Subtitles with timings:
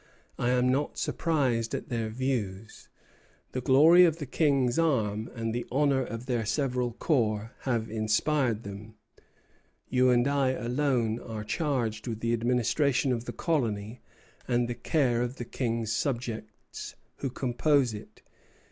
[0.39, 2.89] I am not surprised at their views.
[3.51, 8.63] The glory of the King's arm and the honor of their several corps have inspired
[8.63, 8.95] them.
[9.89, 14.01] You and I alone are charged with the administration of the colony
[14.47, 18.23] and the care of the King's subjects who compose it.